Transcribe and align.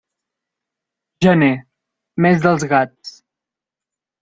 Gener, 1.25 1.51
mes 2.27 2.43
dels 2.47 2.67
gats. 2.75 3.15